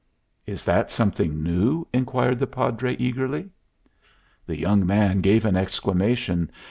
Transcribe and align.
"Is 0.47 0.65
that 0.65 0.89
something 0.89 1.43
new?" 1.43 1.85
inquired 1.93 2.39
the 2.39 2.47
Padre, 2.47 2.95
eagerly. 2.97 3.51
The 4.47 4.57
young 4.57 4.83
man 4.83 5.21
gave 5.21 5.45
an 5.45 5.55
exclamation. 5.55 6.49